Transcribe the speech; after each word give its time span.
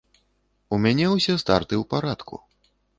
У 0.77 0.79
мяне 0.87 1.05
ўсе 1.11 1.37
старты 1.45 1.73
ў 1.81 1.93
парадку. 1.95 2.45